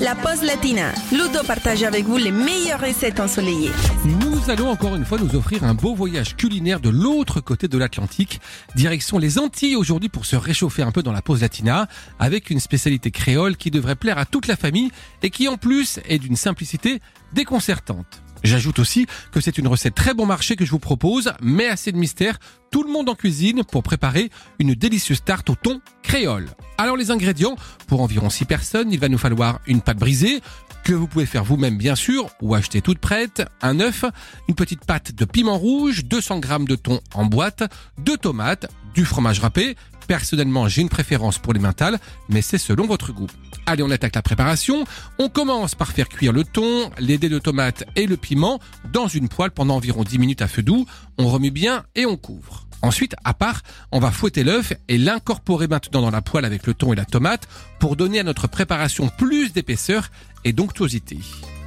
la 0.00 0.14
pause 0.14 0.42
latina. 0.42 0.92
Ludo 1.10 1.42
partage 1.46 1.82
avec 1.82 2.04
vous 2.04 2.16
les 2.16 2.30
meilleures 2.30 2.80
recettes 2.80 3.20
ensoleillées. 3.20 3.70
Nous 4.04 4.50
allons 4.50 4.68
encore 4.68 4.94
une 4.94 5.04
fois 5.04 5.18
nous 5.18 5.34
offrir 5.34 5.64
un 5.64 5.74
beau 5.74 5.94
voyage 5.94 6.36
culinaire 6.36 6.80
de 6.80 6.90
l'autre 6.90 7.40
côté 7.40 7.66
de 7.68 7.78
l'Atlantique. 7.78 8.40
Direction 8.74 9.18
les 9.18 9.38
Antilles 9.38 9.76
aujourd'hui 9.76 10.08
pour 10.08 10.26
se 10.26 10.36
réchauffer 10.36 10.82
un 10.82 10.92
peu 10.92 11.02
dans 11.02 11.12
la 11.12 11.22
pause 11.22 11.40
latina 11.40 11.88
avec 12.18 12.50
une 12.50 12.60
spécialité 12.60 13.10
créole 13.10 13.56
qui 13.56 13.70
devrait 13.70 13.96
plaire 13.96 14.18
à 14.18 14.26
toute 14.26 14.46
la 14.46 14.56
famille 14.56 14.90
et 15.22 15.30
qui 15.30 15.48
en 15.48 15.56
plus 15.56 15.98
est 16.08 16.18
d'une 16.18 16.36
simplicité 16.36 17.00
déconcertante. 17.32 18.22
J'ajoute 18.44 18.78
aussi 18.78 19.06
que 19.32 19.40
c'est 19.40 19.58
une 19.58 19.66
recette 19.66 19.94
très 19.94 20.14
bon 20.14 20.26
marché 20.26 20.56
que 20.56 20.64
je 20.64 20.70
vous 20.70 20.78
propose, 20.78 21.32
mais 21.40 21.68
assez 21.68 21.90
de 21.90 21.96
mystère, 21.96 22.38
tout 22.70 22.82
le 22.82 22.92
monde 22.92 23.08
en 23.08 23.14
cuisine 23.14 23.64
pour 23.64 23.82
préparer 23.82 24.30
une 24.58 24.74
délicieuse 24.74 25.24
tarte 25.24 25.48
au 25.50 25.54
thon 25.54 25.80
créole. 26.02 26.48
Alors 26.78 26.96
les 26.96 27.10
ingrédients, 27.10 27.56
pour 27.86 28.02
environ 28.02 28.28
6 28.28 28.44
personnes, 28.44 28.92
il 28.92 29.00
va 29.00 29.08
nous 29.08 29.18
falloir 29.18 29.60
une 29.66 29.80
pâte 29.80 29.98
brisée, 29.98 30.42
que 30.84 30.92
vous 30.92 31.06
pouvez 31.06 31.26
faire 31.26 31.42
vous-même 31.42 31.78
bien 31.78 31.94
sûr, 31.94 32.28
ou 32.42 32.54
acheter 32.54 32.80
toute 32.80 32.98
prête, 32.98 33.42
un 33.62 33.80
œuf, 33.80 34.04
une 34.48 34.54
petite 34.54 34.84
pâte 34.84 35.12
de 35.12 35.24
piment 35.24 35.58
rouge, 35.58 36.04
200 36.04 36.40
g 36.42 36.48
de 36.66 36.76
thon 36.76 37.00
en 37.14 37.24
boîte, 37.24 37.64
deux 37.98 38.16
tomates, 38.16 38.66
du 38.94 39.04
fromage 39.04 39.40
râpé, 39.40 39.74
Personnellement, 40.06 40.68
j'ai 40.68 40.82
une 40.82 40.88
préférence 40.88 41.38
pour 41.38 41.52
les 41.52 41.60
mentales, 41.60 41.98
mais 42.28 42.42
c'est 42.42 42.58
selon 42.58 42.86
votre 42.86 43.12
goût. 43.12 43.26
Allez, 43.66 43.82
on 43.82 43.90
attaque 43.90 44.14
la 44.14 44.22
préparation. 44.22 44.84
On 45.18 45.28
commence 45.28 45.74
par 45.74 45.92
faire 45.92 46.08
cuire 46.08 46.32
le 46.32 46.44
thon, 46.44 46.90
les 46.98 47.18
dés 47.18 47.28
de 47.28 47.38
tomates 47.38 47.84
et 47.96 48.06
le 48.06 48.16
piment 48.16 48.60
dans 48.92 49.08
une 49.08 49.28
poêle 49.28 49.50
pendant 49.50 49.76
environ 49.76 50.04
10 50.04 50.18
minutes 50.18 50.42
à 50.42 50.48
feu 50.48 50.62
doux. 50.62 50.86
On 51.18 51.28
remue 51.28 51.50
bien 51.50 51.84
et 51.94 52.06
on 52.06 52.16
couvre. 52.16 52.66
Ensuite, 52.82 53.16
à 53.24 53.34
part, 53.34 53.62
on 53.90 53.98
va 53.98 54.10
fouetter 54.10 54.44
l'œuf 54.44 54.72
et 54.88 54.98
l'incorporer 54.98 55.66
maintenant 55.66 56.02
dans 56.02 56.10
la 56.10 56.22
poêle 56.22 56.44
avec 56.44 56.66
le 56.66 56.74
thon 56.74 56.92
et 56.92 56.96
la 56.96 57.04
tomate 57.04 57.48
pour 57.80 57.96
donner 57.96 58.20
à 58.20 58.22
notre 58.22 58.46
préparation 58.46 59.08
plus 59.08 59.52
d'épaisseur 59.52 60.10
et 60.44 60.52
d'onctuosité. 60.52 61.18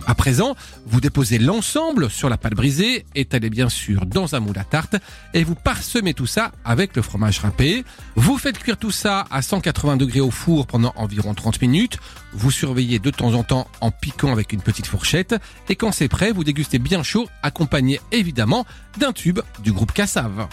À 0.08 0.16
présent, 0.16 0.56
vous 0.86 1.02
déposez 1.02 1.38
l'ensemble 1.38 2.10
sur 2.10 2.30
la 2.30 2.38
pâte 2.38 2.54
brisée, 2.54 3.06
étalez 3.16 3.50
bien 3.50 3.70
sûr 3.70 4.06
dans 4.06 4.36
un 4.36 4.40
moule 4.40 4.58
à 4.58 4.64
tarte 4.64 4.96
et 5.34 5.44
vous 5.44 5.56
parsemez 5.56 6.14
tout 6.14 6.26
ça 6.26 6.52
avec 6.66 6.96
le 6.96 7.02
fromage 7.02 7.40
râpé. 7.40 7.84
Vous 8.16 8.38
faites 8.38 8.58
cuire 8.58 8.78
tout 8.78 8.92
ça 8.92 9.26
à 9.30 9.42
180 9.42 9.98
degrés 9.98 10.20
au 10.20 10.32
four 10.32 10.68
pendant 10.68 10.94
environ 10.96 11.34
30 11.34 11.62
minutes. 11.62 12.00
Vous 12.34 12.52
surveillez 12.52 13.00
de 13.00 13.10
temps 13.12 13.34
en 13.34 13.44
temps 13.44 13.68
en 13.82 13.92
piquant 13.92 14.32
avec 14.32 14.54
une 14.54 14.62
petite 14.62 14.88
fourchette 14.88 15.36
et 15.70 15.76
quand 15.76 15.92
c'est 15.92 16.08
prêt, 16.08 16.32
vous 16.32 16.44
dégustez 16.44 16.80
bien 16.80 17.04
chaud 17.04 17.28
accompagné 17.44 18.00
évidemment 18.12 18.66
d'un 18.98 19.14
tube 19.14 19.40
du 19.64 19.72
groupe 19.72 19.92
Cassave. 19.92 20.48